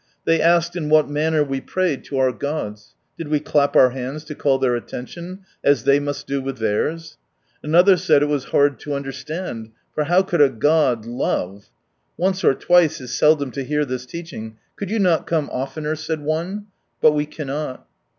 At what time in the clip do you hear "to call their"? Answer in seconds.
4.23-4.73